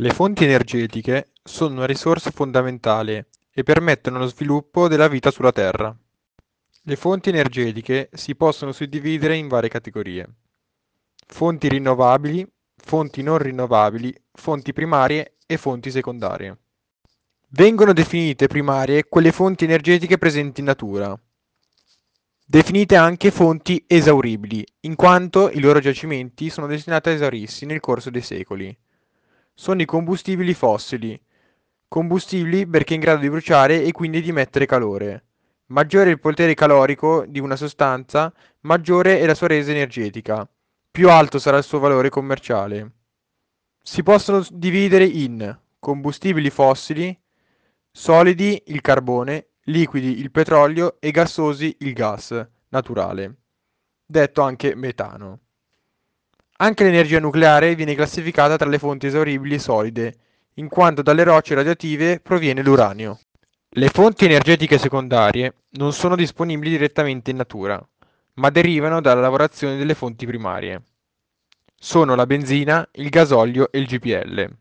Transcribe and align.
Le 0.00 0.14
fonti 0.14 0.44
energetiche 0.44 1.32
sono 1.44 1.74
una 1.74 1.84
risorsa 1.84 2.30
fondamentale 2.30 3.26
e 3.52 3.62
permettono 3.62 4.16
lo 4.16 4.28
sviluppo 4.28 4.88
della 4.88 5.08
vita 5.08 5.30
sulla 5.30 5.52
Terra. 5.52 5.94
Le 6.84 6.96
fonti 6.96 7.28
energetiche 7.28 8.08
si 8.14 8.34
possono 8.34 8.72
suddividere 8.72 9.36
in 9.36 9.46
varie 9.46 9.68
categorie: 9.68 10.26
fonti 11.26 11.68
rinnovabili, 11.68 12.50
fonti 12.76 13.22
non 13.22 13.36
rinnovabili, 13.36 14.10
fonti 14.32 14.72
primarie 14.72 15.34
e 15.44 15.58
fonti 15.58 15.90
secondarie. 15.90 16.58
Vengono 17.48 17.92
definite 17.92 18.46
primarie 18.46 19.04
quelle 19.04 19.32
fonti 19.32 19.64
energetiche 19.64 20.16
presenti 20.16 20.60
in 20.60 20.66
natura, 20.66 21.14
definite 22.46 22.96
anche 22.96 23.30
fonti 23.30 23.84
esauribili, 23.86 24.66
in 24.80 24.94
quanto 24.94 25.50
i 25.50 25.60
loro 25.60 25.78
giacimenti 25.78 26.48
sono 26.48 26.66
destinati 26.66 27.10
a 27.10 27.12
esaurirsi 27.12 27.66
nel 27.66 27.80
corso 27.80 28.08
dei 28.08 28.22
secoli 28.22 28.74
sono 29.60 29.82
i 29.82 29.84
combustibili 29.84 30.54
fossili, 30.54 31.20
combustibili 31.86 32.66
perché 32.66 32.94
in 32.94 33.00
grado 33.00 33.20
di 33.20 33.28
bruciare 33.28 33.82
e 33.82 33.92
quindi 33.92 34.22
di 34.22 34.30
emettere 34.30 34.64
calore. 34.64 35.24
Maggiore 35.66 36.08
è 36.08 36.12
il 36.12 36.18
potere 36.18 36.54
calorico 36.54 37.26
di 37.28 37.40
una 37.40 37.56
sostanza, 37.56 38.32
maggiore 38.60 39.20
è 39.20 39.26
la 39.26 39.34
sua 39.34 39.48
resa 39.48 39.70
energetica, 39.70 40.48
più 40.90 41.10
alto 41.10 41.38
sarà 41.38 41.58
il 41.58 41.64
suo 41.64 41.78
valore 41.78 42.08
commerciale. 42.08 42.92
Si 43.82 44.02
possono 44.02 44.42
dividere 44.50 45.04
in 45.04 45.54
combustibili 45.78 46.48
fossili, 46.48 47.14
solidi 47.92 48.62
il 48.68 48.80
carbone, 48.80 49.48
liquidi 49.64 50.20
il 50.20 50.30
petrolio 50.30 50.96
e 51.00 51.10
gassosi 51.10 51.76
il 51.80 51.92
gas 51.92 52.48
naturale, 52.70 53.34
detto 54.06 54.40
anche 54.40 54.74
metano. 54.74 55.40
Anche 56.62 56.84
l'energia 56.84 57.18
nucleare 57.18 57.74
viene 57.74 57.94
classificata 57.94 58.56
tra 58.58 58.68
le 58.68 58.78
fonti 58.78 59.06
esauribili 59.06 59.58
solide, 59.58 60.14
in 60.54 60.68
quanto 60.68 61.00
dalle 61.00 61.24
rocce 61.24 61.54
radioattive 61.54 62.20
proviene 62.20 62.62
l'uranio. 62.62 63.18
Le 63.70 63.88
fonti 63.88 64.26
energetiche 64.26 64.76
secondarie 64.76 65.54
non 65.70 65.94
sono 65.94 66.16
disponibili 66.16 66.72
direttamente 66.72 67.30
in 67.30 67.38
natura, 67.38 67.82
ma 68.34 68.50
derivano 68.50 69.00
dalla 69.00 69.22
lavorazione 69.22 69.78
delle 69.78 69.94
fonti 69.94 70.26
primarie. 70.26 70.82
Sono 71.74 72.14
la 72.14 72.26
benzina, 72.26 72.86
il 72.92 73.08
gasolio 73.08 73.72
e 73.72 73.78
il 73.78 73.86
GPL. 73.86 74.56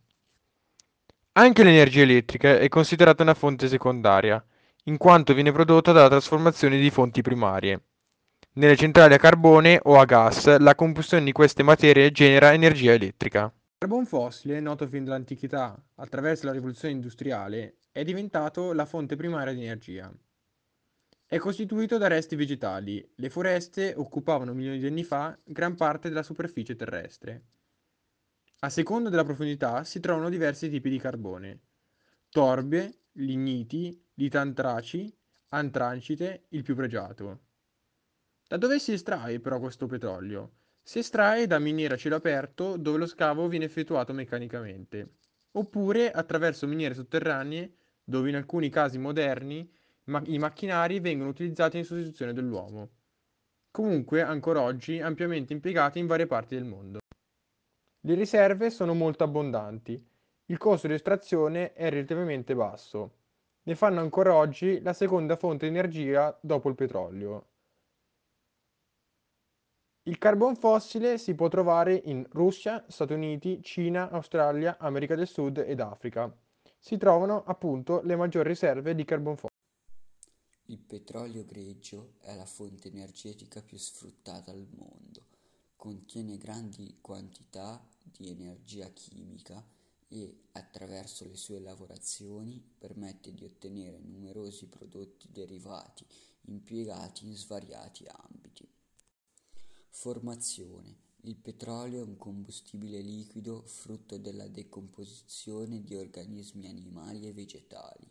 Anche 1.34 1.64
l'energia 1.64 2.04
elettrica 2.04 2.60
è 2.60 2.70
considerata 2.70 3.24
una 3.24 3.34
fonte 3.34 3.68
secondaria, 3.68 4.42
in 4.84 4.96
quanto 4.96 5.34
viene 5.34 5.52
prodotta 5.52 5.92
dalla 5.92 6.08
trasformazione 6.08 6.80
di 6.80 6.90
fonti 6.92 7.22
primarie. 7.22 7.82
Nelle 8.60 8.76
centrali 8.76 9.14
a 9.14 9.18
carbone 9.18 9.80
o 9.84 9.98
a 9.98 10.04
gas 10.04 10.58
la 10.58 10.76
combustione 10.76 11.24
di 11.24 11.32
queste 11.32 11.64
materie 11.64 12.12
genera 12.12 12.52
energia 12.52 12.92
elettrica. 12.92 13.46
Il 13.46 13.78
carbon 13.78 14.06
fossile, 14.06 14.60
noto 14.60 14.86
fin 14.86 15.06
dall'antichità 15.06 15.82
attraverso 15.96 16.46
la 16.46 16.52
rivoluzione 16.52 16.94
industriale, 16.94 17.78
è 17.90 18.04
diventato 18.04 18.74
la 18.74 18.86
fonte 18.86 19.16
primaria 19.16 19.54
di 19.54 19.64
energia. 19.64 20.14
È 21.26 21.38
costituito 21.38 21.98
da 21.98 22.08
resti 22.08 22.36
vegetali. 22.36 23.10
Le 23.16 23.30
foreste 23.30 23.94
occupavano 23.96 24.54
milioni 24.54 24.80
di 24.80 24.88
anni 24.88 25.06
fa 25.06 25.40
gran 25.46 25.78
parte 25.78 26.10
della 26.10 26.22
superficie 26.22 26.76
terrestre. 26.76 27.44
A 28.60 28.70
seconda 28.70 29.10
della 29.10 29.24
profondità 29.24 29.86
si 29.86 30.02
trovano 30.02 30.28
diversi 30.28 30.70
tipi 30.70 30.90
di 30.90 31.00
carbone. 31.00 31.62
Torbe, 32.28 33.04
ligniti, 33.14 34.06
litantraci, 34.16 35.18
antracite, 35.48 36.48
il 36.50 36.64
più 36.64 36.76
pregiato. 36.76 37.48
Da 38.50 38.58
dove 38.58 38.80
si 38.80 38.94
estrae 38.94 39.40
però 39.40 39.60
questo 39.60 39.86
petrolio? 39.86 40.54
Si 40.82 40.98
estrae 40.98 41.46
da 41.46 41.60
miniere 41.60 41.94
a 41.94 41.98
cielo 41.98 42.16
aperto 42.16 42.78
dove 42.78 42.98
lo 42.98 43.06
scavo 43.06 43.48
viene 43.48 43.66
effettuato 43.66 44.12
meccanicamente, 44.12 45.18
oppure 45.52 46.10
attraverso 46.10 46.66
miniere 46.66 46.96
sotterranee 46.96 47.72
dove 48.04 48.28
in 48.30 48.36
alcuni 48.36 48.70
casi 48.70 48.98
moderni 48.98 49.72
ma- 50.06 50.24
i 50.26 50.40
macchinari 50.40 51.00
vengono 51.00 51.30
utilizzati 51.30 51.78
in 51.78 51.84
sostituzione 51.84 52.34
dell'uomo. 52.34 52.90
Comunque 53.70 54.24
ancora 54.24 54.62
oggi 54.62 55.00
ampiamente 55.00 55.54
impiegati 55.54 56.00
in 56.00 56.08
varie 56.08 56.26
parti 56.26 56.56
del 56.56 56.66
mondo. 56.66 57.02
Le 58.02 58.16
riserve 58.16 58.72
sono 58.72 58.96
molto 58.96 59.24
abbondanti, 59.24 60.04
il 60.46 60.58
costo 60.58 60.88
di 60.88 60.94
estrazione 60.94 61.74
è 61.74 61.88
relativamente 61.92 62.56
basso. 62.56 63.18
Ne 63.62 63.76
fanno 63.76 64.00
ancora 64.00 64.34
oggi 64.34 64.82
la 64.82 64.94
seconda 64.94 65.36
fonte 65.36 65.70
di 65.70 65.78
energia 65.78 66.36
dopo 66.42 66.68
il 66.68 66.74
petrolio. 66.74 67.50
Il 70.10 70.18
carbon 70.18 70.56
fossile 70.56 71.20
si 71.20 71.36
può 71.36 71.50
trovare 71.50 71.94
in 71.94 72.26
Russia, 72.32 72.84
Stati 72.88 73.14
Uniti, 73.14 73.62
Cina, 73.62 74.10
Australia, 74.10 74.78
America 74.80 75.14
del 75.14 75.28
Sud 75.28 75.60
ed 75.60 75.80
Africa. 75.80 76.36
Si 76.80 76.98
trovano 76.98 77.44
appunto 77.44 78.02
le 78.02 78.16
maggiori 78.16 78.50
riserve 78.50 78.96
di 78.96 79.06
carbon 79.06 79.36
fossile. 79.36 79.54
Il 80.66 80.80
petrolio 80.80 81.46
greggio 81.46 82.14
è 82.22 82.34
la 82.34 82.48
fonte 82.48 82.88
energetica 82.88 83.62
più 83.62 83.78
sfruttata 83.78 84.50
al 84.50 84.68
mondo. 84.72 85.26
Contiene 85.76 86.38
grandi 86.38 86.98
quantità 87.02 87.80
di 88.02 88.32
energia 88.32 88.88
chimica 88.88 89.64
e, 90.08 90.46
attraverso 90.54 91.24
le 91.26 91.36
sue 91.36 91.60
lavorazioni, 91.60 92.60
permette 92.80 93.32
di 93.32 93.44
ottenere 93.44 94.00
numerosi 94.00 94.66
prodotti 94.66 95.30
derivati 95.32 96.04
impiegati 96.46 97.28
in 97.28 97.36
svariati 97.36 98.08
ambiti. 98.08 98.69
Formazione: 100.02 100.96
Il 101.24 101.36
petrolio 101.36 102.00
è 102.00 102.04
un 102.04 102.16
combustibile 102.16 103.02
liquido 103.02 103.64
frutto 103.66 104.16
della 104.18 104.48
decomposizione 104.48 105.84
di 105.84 105.94
organismi 105.94 106.70
animali 106.70 107.28
e 107.28 107.34
vegetali. 107.34 108.10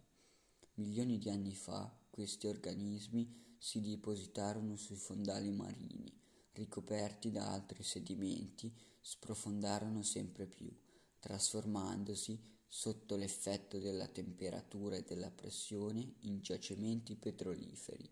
Milioni 0.75 1.17
di 1.17 1.31
anni 1.31 1.55
fa 1.55 1.91
questi 2.11 2.47
organismi 2.47 3.55
si 3.57 3.81
depositarono 3.81 4.77
sui 4.77 4.97
fondali 4.97 5.51
marini, 5.51 6.13
ricoperti 6.53 7.31
da 7.31 7.51
altri 7.51 7.83
sedimenti, 7.83 8.71
sprofondarono 9.01 10.03
sempre 10.03 10.45
più, 10.45 10.71
trasformandosi, 11.19 12.39
sotto 12.69 13.17
l'effetto 13.17 13.79
della 13.79 14.09
temperatura 14.09 14.97
e 14.97 15.05
della 15.05 15.31
pressione, 15.31 16.17
in 16.25 16.43
giacimenti 16.43 17.17
petroliferi, 17.17 18.07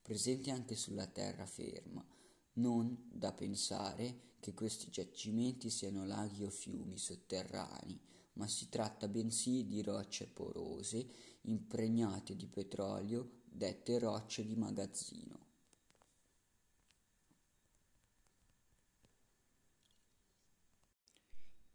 presenti 0.00 0.48
anche 0.48 0.74
sulla 0.74 1.06
terraferma, 1.06 2.12
non 2.54 3.08
da 3.10 3.32
pensare 3.32 4.32
che 4.40 4.52
questi 4.52 4.90
giacimenti 4.90 5.70
siano 5.70 6.04
laghi 6.04 6.44
o 6.44 6.50
fiumi 6.50 6.98
sotterranei, 6.98 7.98
ma 8.34 8.46
si 8.46 8.68
tratta 8.68 9.08
bensì 9.08 9.64
di 9.66 9.80
rocce 9.80 10.26
porose 10.26 11.06
impregnate 11.42 12.36
di 12.36 12.46
petrolio, 12.46 13.42
dette 13.44 13.98
rocce 13.98 14.44
di 14.44 14.54
magazzino. 14.54 15.42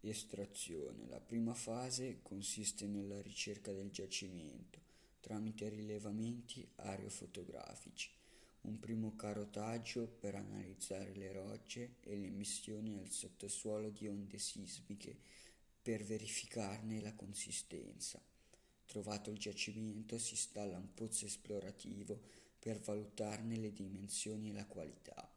Estrazione. 0.01 1.07
La 1.07 1.19
prima 1.19 1.53
fase 1.53 2.21
consiste 2.21 2.87
nella 2.87 3.21
ricerca 3.21 3.73
del 3.73 3.89
giacimento 3.89 4.79
tramite 5.19 5.67
rilevamenti 5.67 6.67
aerofotografici 6.75 8.18
un 8.61 8.79
primo 8.79 9.15
carotaggio 9.15 10.07
per 10.07 10.35
analizzare 10.35 11.13
le 11.13 11.31
rocce 11.31 11.95
e 12.01 12.15
le 12.15 12.27
emissioni 12.27 12.99
al 12.99 13.09
sottosuolo 13.09 13.89
di 13.89 14.07
onde 14.07 14.37
sismiche 14.37 15.17
per 15.81 16.03
verificarne 16.03 17.01
la 17.01 17.13
consistenza. 17.13 18.21
Trovato 18.85 19.29
il 19.29 19.37
giacimento 19.37 20.17
si 20.17 20.33
installa 20.33 20.77
un 20.77 20.93
pozzo 20.93 21.25
esplorativo 21.25 22.19
per 22.59 22.79
valutarne 22.79 23.55
le 23.55 23.71
dimensioni 23.71 24.49
e 24.49 24.53
la 24.53 24.65
qualità. 24.65 25.31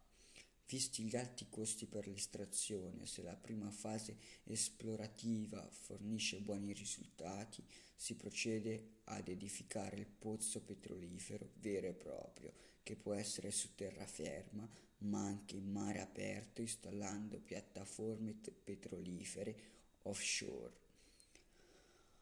Visti 0.66 1.04
gli 1.04 1.16
alti 1.16 1.46
costi 1.50 1.86
per 1.86 2.06
l'estrazione, 2.06 3.06
se 3.06 3.22
la 3.22 3.36
prima 3.36 3.70
fase 3.70 4.16
esplorativa 4.44 5.68
fornisce 5.70 6.40
buoni 6.40 6.72
risultati, 6.72 7.62
si 7.94 8.16
procede 8.16 9.00
ad 9.04 9.28
edificare 9.28 9.96
il 9.96 10.06
pozzo 10.06 10.60
petrolifero 10.62 11.50
vero 11.60 11.88
e 11.88 11.92
proprio 11.92 12.71
che 12.82 12.96
può 12.96 13.14
essere 13.14 13.50
su 13.50 13.74
terraferma 13.74 14.68
ma 15.02 15.24
anche 15.24 15.56
in 15.56 15.70
mare 15.70 16.00
aperto 16.00 16.60
installando 16.60 17.40
piattaforme 17.40 18.34
petrolifere 18.64 19.70
offshore. 20.02 20.80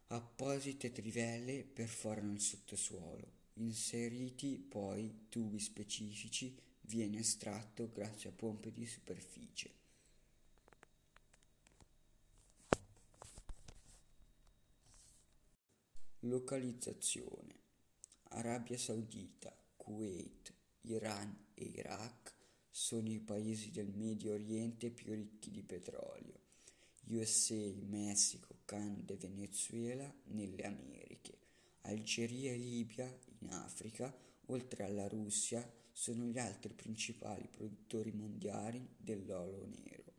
Apposite 0.09 0.91
trivelle 0.91 1.63
perforano 1.63 2.33
il 2.33 2.41
sottosuolo, 2.41 3.33
inseriti 3.55 4.59
poi 4.59 5.27
tubi 5.29 5.61
specifici, 5.61 6.57
viene 6.83 7.21
estratto 7.21 7.91
grazie 7.93 8.31
a 8.31 8.33
pompe 8.33 8.73
di 8.73 8.87
superficie. 8.87 9.79
Localizzazione 16.21 17.59
Arabia 18.31 18.77
Saudita 18.77 19.55
Kuwait, 19.91 20.55
Iran 20.83 21.37
e 21.53 21.65
Iraq 21.65 22.33
sono 22.71 23.09
i 23.11 23.19
paesi 23.19 23.73
del 23.73 23.91
Medio 23.93 24.35
Oriente 24.35 24.91
più 24.91 25.13
ricchi 25.13 25.51
di 25.51 25.65
petrolio. 25.65 26.39
USA, 27.09 27.57
Messico, 27.89 28.59
Canada 28.65 29.15
e 29.15 29.17
Venezuela 29.17 30.15
nelle 30.27 30.63
Americhe, 30.63 31.39
Algeria 31.83 32.53
e 32.53 32.57
Libia 32.57 33.13
in 33.41 33.51
Africa, 33.51 34.17
oltre 34.47 34.85
alla 34.85 35.09
Russia, 35.09 35.69
sono 35.93 36.23
gli 36.23 36.39
altri 36.39 36.73
principali 36.73 37.49
produttori 37.51 38.13
mondiali 38.13 38.87
dell'olio 38.97 39.67
nero. 39.67 40.13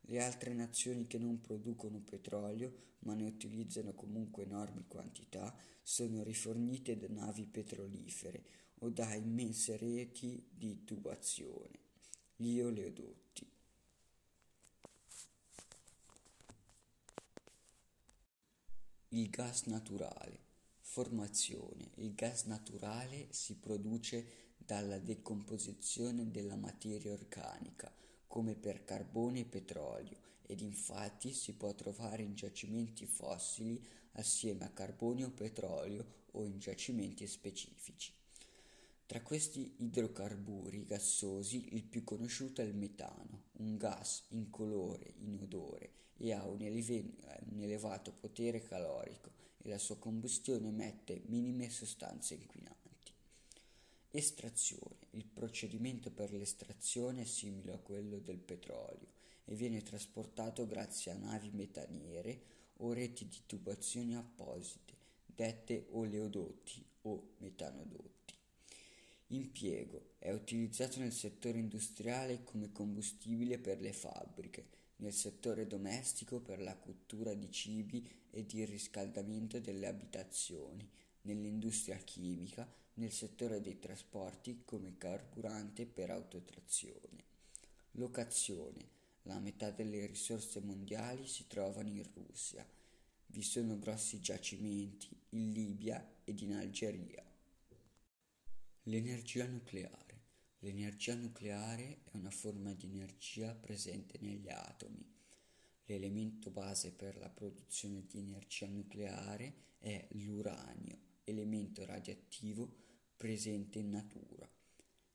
Le 0.00 0.20
altre 0.20 0.52
nazioni 0.54 1.06
che 1.06 1.18
non 1.18 1.40
producono 1.40 2.00
petrolio 2.00 2.86
ma 3.00 3.14
ne 3.14 3.26
utilizzano 3.26 3.94
comunque 3.94 4.42
enormi 4.42 4.86
quantità 4.88 5.56
sono 5.84 6.24
rifornite 6.24 6.96
da 6.96 7.06
navi 7.08 7.44
petrolifere 7.44 8.66
o 8.80 8.90
da 8.90 9.14
immense 9.14 9.76
reti 9.76 10.46
di 10.50 10.84
tubazione, 10.84 11.78
gli 12.36 12.60
oleodotti. 12.60 13.50
Il 19.10 19.30
gas 19.30 19.62
naturale. 19.64 20.46
Formazione. 20.80 21.90
Il 21.96 22.14
gas 22.14 22.44
naturale 22.44 23.28
si 23.30 23.56
produce 23.56 24.54
dalla 24.56 24.98
decomposizione 24.98 26.30
della 26.30 26.56
materia 26.56 27.12
organica, 27.12 27.92
come 28.26 28.54
per 28.54 28.84
carbone 28.84 29.40
e 29.40 29.44
petrolio, 29.44 30.18
ed 30.42 30.60
infatti 30.60 31.32
si 31.32 31.54
può 31.54 31.74
trovare 31.74 32.22
in 32.22 32.34
giacimenti 32.34 33.06
fossili 33.06 33.82
assieme 34.12 34.64
a 34.64 34.70
carbone 34.70 35.24
o 35.24 35.30
petrolio 35.30 36.26
o 36.32 36.44
in 36.44 36.58
giacimenti 36.58 37.26
specifici. 37.26 38.17
Tra 39.08 39.22
questi 39.22 39.76
idrocarburi 39.78 40.84
gassosi 40.84 41.74
il 41.74 41.84
più 41.84 42.04
conosciuto 42.04 42.60
è 42.60 42.64
il 42.66 42.74
metano, 42.74 43.44
un 43.52 43.78
gas 43.78 44.24
incolore, 44.32 45.14
inodore 45.20 45.92
e 46.18 46.34
ha 46.34 46.44
un, 46.44 46.60
eleve- 46.60 47.14
un 47.48 47.58
elevato 47.58 48.12
potere 48.12 48.60
calorico 48.60 49.32
e 49.62 49.70
la 49.70 49.78
sua 49.78 49.96
combustione 49.96 50.68
emette 50.68 51.22
minime 51.28 51.70
sostanze 51.70 52.34
inquinanti. 52.34 53.14
Estrazione. 54.10 55.06
Il 55.12 55.24
procedimento 55.24 56.10
per 56.10 56.30
l'estrazione 56.30 57.22
è 57.22 57.24
simile 57.24 57.72
a 57.72 57.78
quello 57.78 58.18
del 58.18 58.40
petrolio 58.40 59.08
e 59.46 59.54
viene 59.54 59.82
trasportato 59.82 60.66
grazie 60.66 61.12
a 61.12 61.16
navi 61.16 61.48
metaniere 61.54 62.42
o 62.80 62.92
reti 62.92 63.26
di 63.26 63.40
tubazioni 63.46 64.14
apposite, 64.14 64.92
dette 65.24 65.86
oleodotti 65.92 66.84
o 67.04 67.36
metanodotti. 67.38 68.17
Impiego. 69.30 70.14
È 70.18 70.32
utilizzato 70.32 71.00
nel 71.00 71.12
settore 71.12 71.58
industriale 71.58 72.44
come 72.44 72.72
combustibile 72.72 73.58
per 73.58 73.78
le 73.80 73.92
fabbriche, 73.92 74.66
nel 74.96 75.12
settore 75.12 75.66
domestico 75.66 76.40
per 76.40 76.62
la 76.62 76.74
cottura 76.76 77.34
di 77.34 77.50
cibi 77.50 78.08
ed 78.30 78.50
il 78.52 78.66
riscaldamento 78.66 79.60
delle 79.60 79.86
abitazioni, 79.86 80.88
nell'industria 81.22 81.96
chimica, 81.98 82.66
nel 82.94 83.12
settore 83.12 83.60
dei 83.60 83.78
trasporti 83.78 84.62
come 84.64 84.96
carburante 84.96 85.84
per 85.84 86.10
autotrazione. 86.10 87.24
Locazione. 87.92 88.96
La 89.22 89.38
metà 89.40 89.70
delle 89.70 90.06
risorse 90.06 90.60
mondiali 90.60 91.26
si 91.26 91.46
trovano 91.48 91.90
in 91.90 92.02
Russia. 92.14 92.66
Vi 93.26 93.42
sono 93.42 93.78
grossi 93.78 94.20
giacimenti 94.20 95.14
in 95.30 95.52
Libia 95.52 96.02
ed 96.24 96.40
in 96.40 96.54
Algeria. 96.54 97.27
L'energia 98.88 99.44
nucleare. 99.44 100.22
L'energia 100.60 101.14
nucleare 101.14 102.04
è 102.04 102.16
una 102.16 102.30
forma 102.30 102.72
di 102.72 102.86
energia 102.86 103.54
presente 103.54 104.16
negli 104.22 104.48
atomi. 104.48 105.06
L'elemento 105.84 106.48
base 106.48 106.92
per 106.92 107.18
la 107.18 107.28
produzione 107.28 108.06
di 108.06 108.18
energia 108.18 108.66
nucleare 108.66 109.74
è 109.78 110.08
l'uranio, 110.12 110.98
elemento 111.24 111.84
radioattivo 111.84 112.76
presente 113.14 113.78
in 113.78 113.90
natura. 113.90 114.50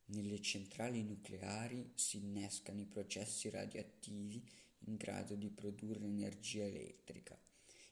Nelle 0.06 0.40
centrali 0.40 1.02
nucleari 1.02 1.94
si 1.96 2.18
innescano 2.18 2.80
i 2.80 2.86
processi 2.86 3.50
radioattivi 3.50 4.48
in 4.86 4.98
grado 4.98 5.34
di 5.34 5.50
produrre 5.50 6.06
energia 6.06 6.64
elettrica. 6.64 7.36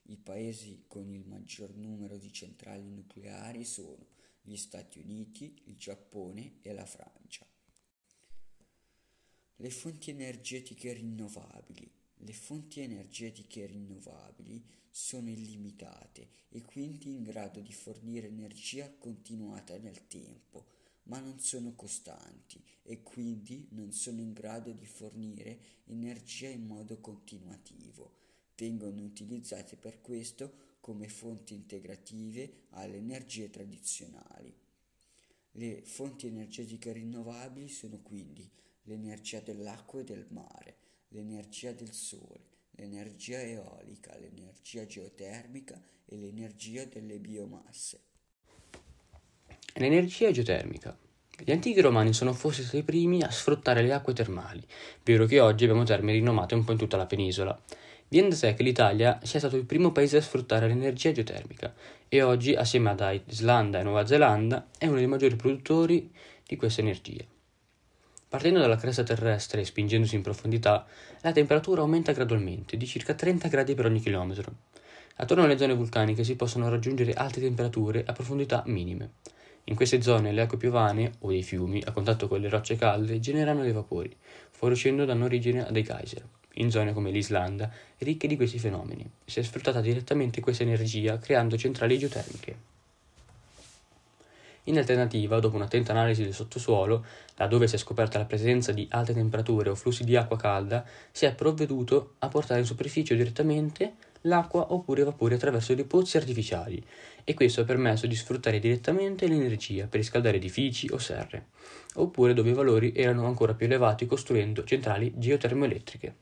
I 0.04 0.18
paesi 0.18 0.84
con 0.86 1.10
il 1.10 1.26
maggior 1.26 1.74
numero 1.74 2.20
di 2.20 2.32
centrali 2.32 2.88
nucleari 2.88 3.66
sono 3.66 4.20
gli 4.42 4.56
Stati 4.56 5.00
Uniti, 5.00 5.62
il 5.66 5.78
Giappone 5.78 6.58
e 6.62 6.74
la 6.74 6.86
Francia. 6.86 7.46
Le 9.56 9.70
fonti 9.70 10.10
energetiche 10.10 10.92
rinnovabili. 10.94 11.92
Le 12.16 12.34
fonti 12.34 12.82
energetiche 12.82 13.66
rinnovabili 13.68 14.64
sono 14.90 15.30
illimitate 15.30 16.30
e 16.50 16.62
quindi 16.64 17.14
in 17.14 17.24
grado 17.24 17.60
di 17.62 17.72
fornire 17.72 18.28
energia 18.28 18.92
continuata 18.98 19.78
nel 19.78 20.08
tempo, 20.08 20.68
ma 21.04 21.20
non 21.20 21.40
sono 21.40 21.74
costanti 21.74 22.64
e 22.84 23.02
quindi 23.02 23.68
non 23.72 23.92
sono 23.92 24.20
in 24.20 24.34
grado 24.34 24.72
di 24.72 24.86
fornire 24.86 25.60
energia 25.86 26.50
in 26.50 26.66
modo 26.66 27.00
continuativo. 27.00 28.18
Vengono 28.56 29.02
utilizzate 29.02 29.76
per 29.76 30.02
questo 30.02 30.71
come 30.82 31.08
fonti 31.08 31.54
integrative 31.54 32.66
alle 32.72 32.98
energie 32.98 33.50
tradizionali. 33.50 34.54
Le 35.52 35.82
fonti 35.84 36.28
energetiche 36.28 36.92
rinnovabili 36.92 37.70
sono 37.70 38.00
quindi 38.02 38.50
l'energia 38.84 39.40
dell'acqua 39.40 40.02
e 40.02 40.04
del 40.04 40.26
mare, 40.30 40.76
l'energia 41.10 41.72
del 41.72 41.94
sole, 41.94 42.50
l'energia 42.72 43.42
eolica, 43.42 44.18
l'energia 44.18 44.86
geotermica 44.86 45.80
e 46.06 46.18
l'energia 46.18 46.86
delle 46.86 47.20
biomasse. 47.20 48.02
L'energia 49.76 50.32
geotermica. 50.32 50.98
Gli 51.44 51.52
antichi 51.52 51.82
romani 51.82 52.14
sono 52.14 52.34
forse 52.34 52.62
stati 52.62 52.78
i 52.78 52.84
primi 52.84 53.24
a 53.24 53.32
sfruttare 53.32 53.82
le 53.82 53.94
acque 53.94 54.14
termali, 54.14 54.66
vero 55.04 55.26
che 55.26 55.40
oggi 55.40 55.64
abbiamo 55.64 55.84
terme 55.84 56.12
rinomate 56.12 56.56
un 56.56 56.64
po' 56.64 56.72
in 56.72 56.78
tutta 56.78 56.98
la 56.98 57.08
penisola. 57.08 57.60
Viene 58.12 58.28
da 58.28 58.36
sé 58.36 58.54
che 58.56 58.64
l'Italia 58.64 59.22
sia 59.24 59.40
stato 59.40 59.56
il 59.56 59.64
primo 59.64 59.94
paese 59.94 60.18
a 60.18 60.22
sfruttare 60.22 60.68
l'energia 60.68 61.14
geotermica 61.14 61.74
e 62.10 62.22
oggi, 62.22 62.54
assieme 62.54 62.90
ad 62.90 63.22
Islanda 63.28 63.80
e 63.80 63.84
Nuova 63.84 64.06
Zelanda, 64.06 64.68
è 64.78 64.86
uno 64.88 64.98
dei 64.98 65.08
maggiori 65.08 65.38
produttori 65.38 66.12
di 66.46 66.58
questa 66.58 66.82
energia. 66.82 67.24
Partendo 68.28 68.60
dalla 68.60 68.76
cresta 68.76 69.04
terrestre 69.04 69.62
e 69.62 69.64
spingendosi 69.64 70.16
in 70.16 70.24
profondità, 70.24 70.86
la 71.22 71.32
temperatura 71.32 71.84
aumenta 71.84 72.12
gradualmente 72.12 72.76
di 72.76 72.86
circa 72.86 73.14
30 73.14 73.48
gradi 73.48 73.76
per 73.76 73.86
ogni 73.86 74.02
chilometro. 74.02 74.56
Attorno 75.16 75.46
alle 75.46 75.58
zone 75.58 75.74
vulcaniche 75.74 76.26
si 76.26 76.36
possono 76.36 76.68
raggiungere 76.68 77.14
alte 77.14 77.40
temperature 77.40 78.04
a 78.06 78.12
profondità 78.12 78.62
minime. 78.66 79.12
In 79.66 79.76
queste 79.76 80.02
zone 80.02 80.34
le 80.34 80.42
acque 80.42 80.58
piovane 80.58 81.14
o 81.20 81.30
dei 81.30 81.44
fiumi, 81.44 81.82
a 81.86 81.94
contatto 81.94 82.28
con 82.28 82.42
le 82.42 82.50
rocce 82.50 82.76
calde, 82.76 83.22
generano 83.22 83.62
dei 83.62 83.72
vapori, 83.72 84.14
fuoriuscendo 84.50 85.06
danno 85.06 85.24
origine 85.24 85.66
a 85.66 85.72
dei 85.72 85.84
geyser 85.84 86.26
in 86.56 86.72
zone 86.72 86.94
come 86.94 87.12
l'Islanda, 87.12 87.72
ricche 88.00 88.28
di 88.28 88.36
questi 88.36 88.60
fenomeni. 88.60 89.10
Si 89.26 89.40
è 89.40 89.44
sfruttata 89.44 89.82
direttamente 89.82 90.42
questa 90.42 90.64
energia 90.64 91.18
creando 91.20 91.58
centrali 91.58 91.98
geotermiche. 91.98 92.70
In 94.66 94.78
alternativa, 94.78 95.40
dopo 95.40 95.56
un'attenta 95.56 95.92
analisi 95.92 96.24
del 96.24 96.36
sottosuolo, 96.36 97.04
laddove 97.38 97.68
si 97.68 97.76
è 97.76 97.78
scoperta 97.80 98.20
la 98.20 98.26
presenza 98.26 98.72
di 98.72 98.88
alte 98.92 99.14
temperature 99.14 99.70
o 99.70 99.76
flussi 99.76 100.04
di 100.04 100.16
acqua 100.16 100.38
calda, 100.38 100.86
si 101.12 101.26
è 101.26 101.34
provveduto 101.34 102.14
a 102.20 102.28
portare 102.28 102.60
in 102.60 102.66
superficie 102.66 103.16
direttamente 103.16 103.94
l'acqua 104.22 104.74
oppure 104.74 105.04
vapori 105.04 105.34
attraverso 105.34 105.74
dei 105.74 105.86
pozzi 105.86 106.18
artificiali 106.18 106.84
e 107.24 107.34
questo 107.34 107.62
ha 107.62 107.66
permesso 107.66 108.08
di 108.08 108.16
sfruttare 108.16 108.60
direttamente 108.60 109.28
l'energia 109.28 109.88
per 109.88 110.00
riscaldare 110.00 110.38
edifici 110.38 110.90
o 110.92 110.98
serre, 110.98 111.48
oppure 111.96 112.34
dove 112.34 112.50
i 112.50 112.54
valori 112.54 112.94
erano 112.96 113.26
ancora 113.26 113.54
più 113.54 113.66
elevati 113.66 114.06
costruendo 114.06 114.64
centrali 114.64 115.14
geotermoelettriche. 115.16 116.16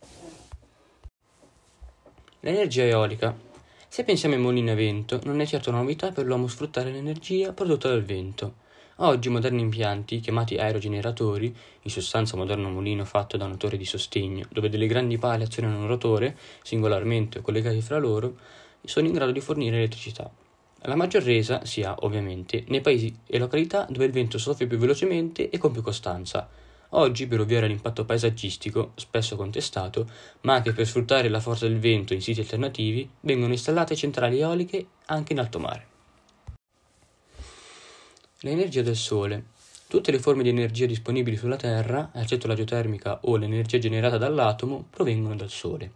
L'energia 2.42 2.84
eolica. 2.84 3.36
Se 3.88 4.04
pensiamo 4.04 4.36
ai 4.36 4.42
mulini 4.42 4.70
a 4.70 4.76
vento, 4.76 5.20
non 5.24 5.42
è 5.42 5.46
certo 5.46 5.72
una 5.72 5.80
novità 5.80 6.12
per 6.12 6.26
l'uomo 6.26 6.48
sfruttare 6.48 6.92
l'energia 6.92 7.54
prodotta 7.54 7.90
dal 7.90 8.04
vento. 8.04 8.68
Oggi 9.02 9.30
moderni 9.30 9.62
impianti, 9.62 10.20
chiamati 10.20 10.58
aerogeneratori, 10.58 11.56
in 11.84 11.90
sostanza 11.90 12.36
un 12.36 12.42
moderno 12.42 12.70
mulino 12.70 13.06
fatto 13.06 13.38
da 13.38 13.46
un 13.46 13.52
motore 13.52 13.78
di 13.78 13.86
sostegno, 13.86 14.46
dove 14.52 14.68
delle 14.68 14.88
grandi 14.88 15.18
pale 15.18 15.46
azionano 15.46 15.80
un 15.80 15.88
rotore, 15.88 16.38
singolarmente 16.64 17.40
o 17.40 17.42
collegati 17.42 17.80
fra 17.80 17.98
loro, 17.98 18.36
sono 18.84 19.08
in 19.08 19.14
grado 19.14 19.32
di 19.32 19.40
fornire 19.40 19.78
elettricità. 19.78 20.30
La 20.82 20.96
maggior 20.96 21.24
resa 21.24 21.64
si 21.64 21.82
ha, 21.82 21.96
ovviamente, 22.00 22.66
nei 22.68 22.82
paesi 22.82 23.16
e 23.26 23.38
località 23.38 23.88
dove 23.90 24.04
il 24.04 24.12
vento 24.12 24.38
soffia 24.38 24.68
più 24.68 24.78
velocemente 24.78 25.50
e 25.50 25.58
con 25.58 25.72
più 25.72 25.82
costanza. 25.82 26.50
Oggi, 26.90 27.26
per 27.26 27.40
ovviare 27.40 27.68
all'impatto 27.68 28.04
paesaggistico, 28.04 28.92
spesso 28.96 29.38
contestato, 29.38 30.10
ma 30.42 30.56
anche 30.56 30.74
per 30.74 30.86
sfruttare 30.86 31.30
la 31.30 31.40
forza 31.40 31.66
del 31.70 31.80
vento 31.80 32.14
in 32.14 32.22
siti 32.22 32.42
alternativi, 32.42 33.10
vengono 33.22 33.54
installate 33.54 33.96
centrali 33.96 34.42
eoliche 34.42 34.86
anche 35.06 35.32
in 35.32 35.40
alto 35.40 35.60
mare. 35.60 35.88
L'energia 38.44 38.82
del 38.82 38.96
sole. 38.96 39.48
Tutte 39.90 40.12
le 40.12 40.20
forme 40.20 40.44
di 40.44 40.50
energia 40.50 40.86
disponibili 40.86 41.36
sulla 41.36 41.58
Terra, 41.58 42.12
eccetto 42.14 42.48
la 42.48 42.54
geotermica 42.54 43.20
o 43.24 43.36
l'energia 43.36 43.80
generata 43.80 44.18
dall'atomo, 44.18 44.86
provengono 44.90 45.36
dal 45.36 45.50
Sole. 45.50 45.92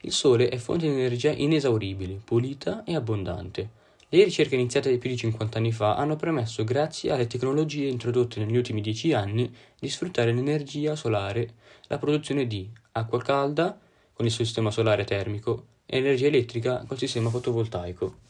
Il 0.00 0.10
Sole 0.10 0.48
è 0.48 0.56
fonte 0.56 0.88
di 0.88 0.94
energia 0.94 1.30
inesauribile, 1.30 2.20
pulita 2.24 2.82
e 2.82 2.96
abbondante. 2.96 3.68
Le 4.08 4.24
ricerche 4.24 4.56
iniziate 4.56 4.98
più 4.98 5.08
di 5.08 5.16
50 5.16 5.58
anni 5.58 5.70
fa 5.70 5.94
hanno 5.94 6.16
permesso, 6.16 6.64
grazie 6.64 7.12
alle 7.12 7.28
tecnologie 7.28 7.86
introdotte 7.86 8.44
negli 8.44 8.56
ultimi 8.56 8.80
10 8.80 9.12
anni, 9.12 9.54
di 9.78 9.88
sfruttare 9.88 10.32
l'energia 10.32 10.96
solare, 10.96 11.50
la 11.86 11.98
produzione 11.98 12.48
di 12.48 12.68
acqua 12.90 13.22
calda 13.22 13.78
con 14.12 14.26
il 14.26 14.32
sistema 14.32 14.72
solare 14.72 15.04
termico 15.04 15.66
e 15.86 15.98
energia 15.98 16.26
elettrica 16.26 16.82
col 16.84 16.98
sistema 16.98 17.30
fotovoltaico. 17.30 18.23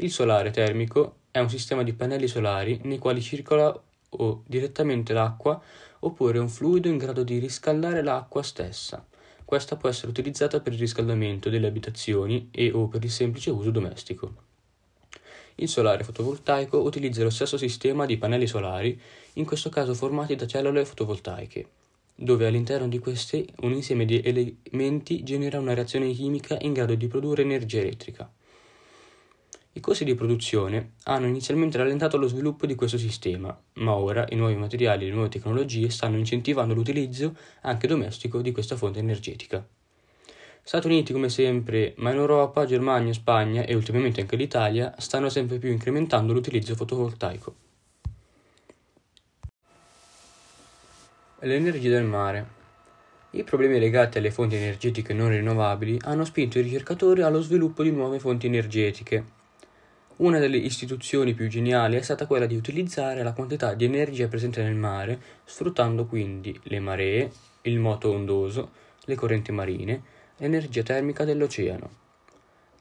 Il 0.00 0.12
solare 0.12 0.52
termico 0.52 1.22
è 1.32 1.40
un 1.40 1.50
sistema 1.50 1.82
di 1.82 1.92
pannelli 1.92 2.28
solari 2.28 2.78
nei 2.84 2.98
quali 2.98 3.20
circola 3.20 3.76
o 4.10 4.42
direttamente 4.46 5.12
l'acqua 5.12 5.60
oppure 5.98 6.38
un 6.38 6.48
fluido 6.48 6.86
in 6.86 6.98
grado 6.98 7.24
di 7.24 7.38
riscaldare 7.38 8.00
l'acqua 8.04 8.44
stessa. 8.44 9.04
Questa 9.44 9.74
può 9.74 9.88
essere 9.88 10.10
utilizzata 10.10 10.60
per 10.60 10.74
il 10.74 10.78
riscaldamento 10.78 11.50
delle 11.50 11.66
abitazioni 11.66 12.48
e 12.52 12.70
o 12.70 12.86
per 12.86 13.02
il 13.02 13.10
semplice 13.10 13.50
uso 13.50 13.72
domestico. 13.72 14.34
Il 15.56 15.68
solare 15.68 16.04
fotovoltaico 16.04 16.78
utilizza 16.78 17.24
lo 17.24 17.30
stesso 17.30 17.56
sistema 17.56 18.06
di 18.06 18.18
pannelli 18.18 18.46
solari, 18.46 18.96
in 19.32 19.44
questo 19.44 19.68
caso 19.68 19.94
formati 19.94 20.36
da 20.36 20.46
cellule 20.46 20.84
fotovoltaiche, 20.84 21.68
dove 22.14 22.46
all'interno 22.46 22.86
di 22.86 23.00
queste 23.00 23.46
un 23.62 23.72
insieme 23.72 24.04
di 24.04 24.20
elementi 24.20 25.24
genera 25.24 25.58
una 25.58 25.74
reazione 25.74 26.12
chimica 26.12 26.56
in 26.60 26.72
grado 26.72 26.94
di 26.94 27.08
produrre 27.08 27.42
energia 27.42 27.80
elettrica. 27.80 28.30
I 29.72 29.80
costi 29.80 30.04
di 30.04 30.14
produzione 30.14 30.94
hanno 31.04 31.26
inizialmente 31.26 31.78
rallentato 31.78 32.16
lo 32.16 32.26
sviluppo 32.26 32.66
di 32.66 32.74
questo 32.74 32.98
sistema, 32.98 33.56
ma 33.74 33.92
ora 33.92 34.26
i 34.30 34.34
nuovi 34.34 34.56
materiali 34.56 35.04
e 35.04 35.08
le 35.08 35.14
nuove 35.14 35.28
tecnologie 35.28 35.90
stanno 35.90 36.16
incentivando 36.16 36.74
l'utilizzo 36.74 37.36
anche 37.60 37.86
domestico 37.86 38.40
di 38.40 38.50
questa 38.50 38.76
fonte 38.76 38.98
energetica. 38.98 39.64
Stati 40.62 40.86
Uniti, 40.86 41.12
come 41.12 41.28
sempre, 41.28 41.94
ma 41.98 42.10
in 42.10 42.16
Europa, 42.16 42.66
Germania, 42.66 43.12
Spagna 43.12 43.64
e 43.64 43.74
ultimamente 43.74 44.20
anche 44.20 44.36
l'Italia 44.36 44.94
stanno 44.98 45.28
sempre 45.28 45.58
più 45.58 45.70
incrementando 45.70 46.32
l'utilizzo 46.32 46.74
fotovoltaico. 46.74 47.54
L'energia 51.40 51.90
del 51.90 52.04
mare. 52.04 52.56
I 53.30 53.44
problemi 53.44 53.78
legati 53.78 54.18
alle 54.18 54.30
fonti 54.30 54.56
energetiche 54.56 55.14
non 55.14 55.28
rinnovabili 55.28 55.98
hanno 56.02 56.24
spinto 56.24 56.58
i 56.58 56.62
ricercatori 56.62 57.22
allo 57.22 57.40
sviluppo 57.40 57.82
di 57.82 57.92
nuove 57.92 58.18
fonti 58.18 58.46
energetiche 58.46 59.36
una 60.18 60.38
delle 60.38 60.56
istituzioni 60.56 61.32
più 61.32 61.46
geniali 61.48 61.96
è 61.96 62.02
stata 62.02 62.26
quella 62.26 62.46
di 62.46 62.56
utilizzare 62.56 63.22
la 63.22 63.32
quantità 63.32 63.74
di 63.74 63.84
energia 63.84 64.26
presente 64.26 64.62
nel 64.62 64.74
mare, 64.74 65.20
sfruttando 65.44 66.06
quindi 66.06 66.58
le 66.64 66.80
maree, 66.80 67.30
il 67.62 67.78
moto 67.78 68.10
ondoso, 68.10 68.70
le 69.04 69.14
correnti 69.14 69.52
marine, 69.52 70.02
l'energia 70.38 70.82
termica 70.82 71.24
dell'oceano. 71.24 72.06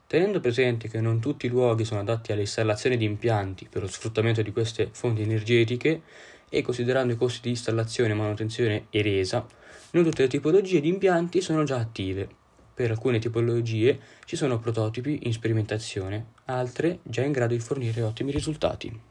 Tenendo 0.07 0.39
presente 0.39 0.87
che 0.87 0.99
non 0.99 1.19
tutti 1.19 1.45
i 1.45 1.49
luoghi 1.49 1.85
sono 1.85 1.99
adatti 1.99 2.31
all'installazione 2.31 2.97
di 2.97 3.05
impianti 3.05 3.67
per 3.69 3.83
lo 3.83 3.87
sfruttamento 3.87 4.41
di 4.41 4.51
queste 4.51 4.89
fonti 4.91 5.21
energetiche 5.21 6.01
e 6.49 6.61
considerando 6.63 7.13
i 7.13 7.17
costi 7.17 7.41
di 7.43 7.49
installazione, 7.49 8.15
manutenzione 8.15 8.87
e 8.89 9.01
resa, 9.03 9.45
non 9.91 10.03
tutte 10.03 10.23
le 10.23 10.27
tipologie 10.27 10.81
di 10.81 10.87
impianti 10.87 11.41
sono 11.41 11.63
già 11.63 11.77
attive 11.77 12.45
per 12.77 12.91
alcune 12.91 13.17
tipologie 13.17 13.99
ci 14.25 14.35
sono 14.35 14.59
prototipi 14.59 15.21
in 15.23 15.33
sperimentazione, 15.33 16.33
altre 16.45 16.99
già 17.01 17.23
in 17.23 17.31
grado 17.31 17.55
di 17.55 17.59
fornire 17.59 18.03
ottimi 18.03 18.29
risultati. 18.29 19.01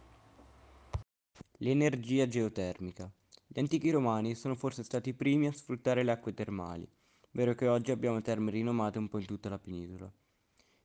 L'energia 1.59 2.29
geotermica. 2.29 3.11
Gli 3.45 3.59
antichi 3.59 3.91
romani 3.91 4.37
sono 4.37 4.55
forse 4.55 4.85
stati 4.85 5.09
i 5.09 5.15
primi 5.15 5.49
a 5.49 5.53
sfruttare 5.53 6.05
le 6.05 6.13
acque 6.13 6.33
termali, 6.33 6.89
vero 7.33 7.57
che 7.57 7.67
oggi 7.67 7.91
abbiamo 7.91 8.23
terme 8.23 8.53
rinomate 8.53 8.99
un 8.99 9.09
po' 9.09 9.19
in 9.19 9.27
tutta 9.27 9.49
la 9.49 9.59
penisola. 9.59 10.09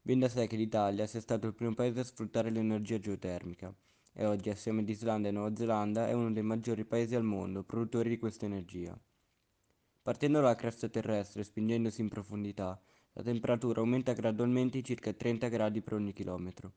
Viene 0.02 0.22
da 0.22 0.30
sé 0.30 0.48
che 0.48 0.56
l'Italia 0.56 1.06
sia 1.06 1.22
stato 1.22 1.46
il 1.46 1.54
primo 1.54 1.76
paese 1.76 2.00
a 2.00 2.04
sfruttare 2.04 2.50
l'energia 2.50 2.98
geotermica 2.98 3.72
e 4.12 4.26
oggi, 4.26 4.50
assieme 4.50 4.82
ad 4.82 4.90
Islanda 4.90 5.28
e 5.28 5.32
Nuova 5.32 5.56
Zelanda, 5.56 6.08
è 6.08 6.14
uno 6.14 6.32
dei 6.32 6.42
maggiori 6.42 6.84
paesi 6.84 7.14
al 7.14 7.24
mondo 7.24 7.62
produttori 7.62 8.10
di 8.10 8.18
questa 8.18 8.46
energia. 8.46 9.00
Partendo 10.04 10.40
dalla 10.40 10.56
cresta 10.56 10.90
terrestre 10.90 11.42
e 11.42 11.44
spingendosi 11.44 12.02
in 12.02 12.10
profondità, 12.10 12.82
la 13.14 13.22
temperatura 13.22 13.82
aumenta 13.82 14.14
gradualmente 14.14 14.80
di 14.80 14.84
circa 14.84 15.14
30 15.14 15.48
gradi 15.48 15.84
per 15.84 15.94
ogni 15.94 16.12
chilometro. 16.12 16.74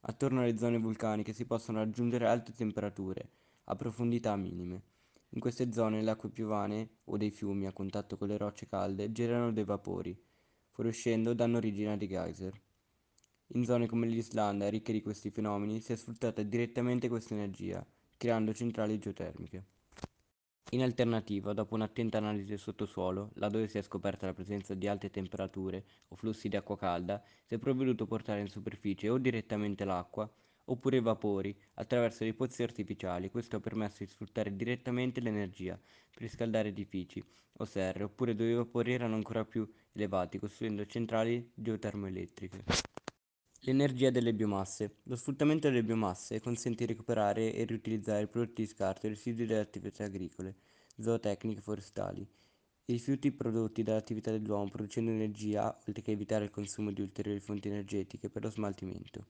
Attorno 0.00 0.40
alle 0.40 0.58
zone 0.58 0.78
vulcaniche 0.78 1.32
si 1.32 1.44
possono 1.44 1.78
raggiungere 1.78 2.26
alte 2.26 2.52
temperature, 2.52 3.30
a 3.64 3.76
profondità 3.76 4.34
minime. 4.34 4.82
In 5.30 5.40
queste 5.40 5.70
zone 5.72 6.02
le 6.02 6.10
acque 6.10 6.30
piovane 6.30 6.98
o 7.04 7.16
dei 7.16 7.30
fiumi 7.30 7.66
a 7.66 7.72
contatto 7.72 8.16
con 8.16 8.26
le 8.26 8.36
rocce 8.36 8.66
calde 8.66 9.12
generano 9.12 9.52
dei 9.52 9.64
vapori, 9.64 10.20
fuoriuscendo 10.70 11.34
danno 11.34 11.58
origine 11.58 11.92
a 11.92 11.96
dei 11.96 12.08
geyser. 12.08 12.60
In 13.52 13.64
zone 13.64 13.86
come 13.86 14.08
l'Islanda, 14.08 14.68
ricche 14.68 14.92
di 14.92 15.00
questi 15.00 15.30
fenomeni, 15.30 15.80
si 15.80 15.92
è 15.92 15.96
sfruttata 15.96 16.42
direttamente 16.42 17.08
questa 17.08 17.34
energia, 17.34 17.86
creando 18.16 18.52
centrali 18.52 18.98
geotermiche. 18.98 19.64
In 20.72 20.82
alternativa, 20.82 21.54
dopo 21.54 21.76
un'attenta 21.76 22.18
analisi 22.18 22.48
del 22.48 22.58
sottosuolo, 22.58 23.30
laddove 23.36 23.68
si 23.68 23.78
è 23.78 23.82
scoperta 23.82 24.26
la 24.26 24.34
presenza 24.34 24.74
di 24.74 24.86
alte 24.86 25.08
temperature 25.08 25.82
o 26.08 26.14
flussi 26.14 26.50
di 26.50 26.56
acqua 26.56 26.76
calda, 26.76 27.22
si 27.46 27.54
è 27.54 27.58
provveduto 27.58 28.04
a 28.04 28.06
portare 28.06 28.40
in 28.40 28.48
superficie 28.48 29.08
o 29.08 29.16
direttamente 29.16 29.86
l'acqua 29.86 30.30
oppure 30.66 30.98
i 30.98 31.00
vapori 31.00 31.58
attraverso 31.76 32.22
dei 32.24 32.34
pozzi 32.34 32.62
artificiali. 32.62 33.30
Questo 33.30 33.56
ha 33.56 33.60
permesso 33.60 34.04
di 34.04 34.10
sfruttare 34.10 34.54
direttamente 34.54 35.22
l'energia 35.22 35.74
per 36.10 36.20
riscaldare 36.20 36.68
edifici 36.68 37.24
o 37.60 37.64
serre, 37.64 38.04
oppure 38.04 38.34
dove 38.34 38.50
i 38.50 38.54
vapori 38.54 38.92
erano 38.92 39.14
ancora 39.14 39.46
più 39.46 39.66
elevati, 39.92 40.38
costruendo 40.38 40.84
centrali 40.84 41.50
geotermoelettriche. 41.54 42.64
L'energia 43.68 44.08
delle 44.08 44.32
biomasse. 44.32 45.00
Lo 45.02 45.14
sfruttamento 45.14 45.68
delle 45.68 45.84
biomasse 45.84 46.40
consente 46.40 46.86
di 46.86 46.92
recuperare 46.94 47.52
e 47.52 47.66
riutilizzare 47.66 48.22
i 48.22 48.26
prodotti 48.26 48.62
di 48.62 48.66
scarto 48.66 49.04
e 49.04 49.10
residui 49.10 49.44
delle 49.44 49.60
attività 49.60 50.04
agricole, 50.04 50.56
zootecniche 50.98 51.58
e 51.58 51.62
forestali. 51.62 52.20
I 52.22 52.92
rifiuti 52.92 53.30
prodotti 53.30 53.82
dall'attività 53.82 54.30
dell'uomo 54.30 54.70
producendo 54.70 55.10
energia, 55.10 55.78
oltre 55.86 56.00
che 56.00 56.12
evitare 56.12 56.44
il 56.46 56.50
consumo 56.50 56.92
di 56.92 57.02
ulteriori 57.02 57.40
fonti 57.40 57.68
energetiche 57.68 58.30
per 58.30 58.44
lo 58.44 58.50
smaltimento. 58.50 59.26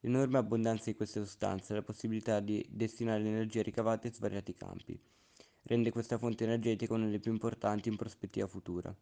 L'enorme 0.00 0.38
abbondanza 0.38 0.90
di 0.90 0.96
queste 0.96 1.20
sostanze 1.20 1.72
e 1.72 1.76
la 1.76 1.82
possibilità 1.82 2.40
di 2.40 2.66
destinare 2.68 3.22
l'energia 3.22 3.62
ricavata 3.62 4.08
in 4.08 4.14
svariati 4.14 4.52
campi 4.52 5.00
rende 5.62 5.92
questa 5.92 6.18
fonte 6.18 6.42
energetica 6.42 6.94
una 6.94 7.04
delle 7.04 7.20
più 7.20 7.30
importanti 7.30 7.88
in 7.88 7.94
prospettiva 7.94 8.48
futura. 8.48 8.92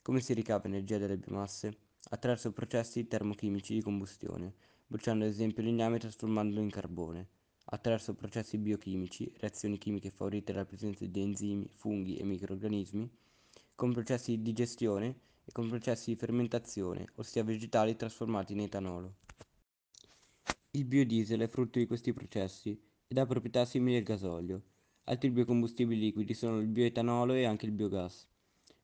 Come 0.00 0.20
si 0.22 0.32
ricava 0.32 0.64
energia 0.64 0.96
dalle 0.96 1.18
biomasse? 1.18 1.87
Attraverso 2.10 2.52
processi 2.52 3.06
termochimici 3.06 3.74
di 3.74 3.82
combustione, 3.82 4.54
bruciando 4.86 5.24
ad 5.24 5.30
esempio 5.30 5.62
legname 5.62 5.96
e 5.96 6.00
trasformandolo 6.00 6.60
in 6.60 6.70
carbone, 6.70 7.28
attraverso 7.66 8.14
processi 8.14 8.56
biochimici, 8.56 9.30
reazioni 9.36 9.76
chimiche 9.76 10.10
favorite 10.10 10.52
dalla 10.52 10.64
presenza 10.64 11.04
di 11.04 11.20
enzimi, 11.20 11.68
funghi 11.68 12.16
e 12.16 12.24
microrganismi, 12.24 13.10
con 13.74 13.92
processi 13.92 14.36
di 14.36 14.42
digestione 14.42 15.20
e 15.44 15.52
con 15.52 15.68
processi 15.68 16.10
di 16.10 16.16
fermentazione, 16.16 17.06
ossia 17.16 17.44
vegetali 17.44 17.94
trasformati 17.96 18.54
in 18.54 18.60
etanolo. 18.60 19.14
Il 20.70 20.84
biodiesel 20.84 21.40
è 21.40 21.48
frutto 21.48 21.78
di 21.78 21.86
questi 21.86 22.12
processi 22.12 22.80
ed 23.06 23.18
ha 23.18 23.26
proprietà 23.26 23.64
simili 23.64 23.96
al 23.96 24.02
gasolio. 24.02 24.62
Altri 25.04 25.30
biocombustibili 25.30 26.00
liquidi 26.00 26.34
sono 26.34 26.58
il 26.58 26.66
bioetanolo 26.66 27.32
e 27.32 27.44
anche 27.44 27.66
il 27.66 27.72
biogas 27.72 28.28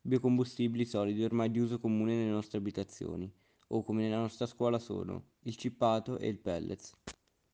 biocombustibili 0.07 0.85
solidi 0.85 1.25
ormai 1.25 1.51
di 1.51 1.61
uso 1.61 1.79
comune 1.79 2.15
nelle 2.15 2.31
nostre 2.31 2.59
abitazioni, 2.59 3.33
o 3.69 3.83
come 3.83 4.03
nella 4.03 4.21
nostra 4.21 4.45
scuola 4.45 4.79
sono 4.79 5.31
il 5.45 5.57
cippato 5.57 6.19
e 6.19 6.29
il 6.29 6.39
pellets. 6.39 6.93